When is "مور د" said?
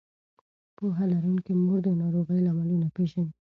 1.63-1.87